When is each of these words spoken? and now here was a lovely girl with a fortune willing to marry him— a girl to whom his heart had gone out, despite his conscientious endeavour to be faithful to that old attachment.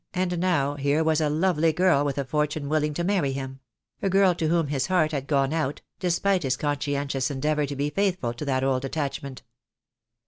and 0.15 0.39
now 0.39 0.73
here 0.73 1.03
was 1.03 1.21
a 1.21 1.29
lovely 1.29 1.71
girl 1.71 2.03
with 2.03 2.17
a 2.17 2.25
fortune 2.25 2.67
willing 2.67 2.91
to 2.91 3.03
marry 3.03 3.33
him— 3.33 3.59
a 4.01 4.09
girl 4.09 4.33
to 4.33 4.47
whom 4.47 4.65
his 4.69 4.87
heart 4.87 5.11
had 5.11 5.27
gone 5.27 5.53
out, 5.53 5.81
despite 5.99 6.41
his 6.41 6.57
conscientious 6.57 7.29
endeavour 7.29 7.67
to 7.67 7.75
be 7.75 7.91
faithful 7.91 8.33
to 8.33 8.43
that 8.43 8.63
old 8.63 8.83
attachment. 8.83 9.43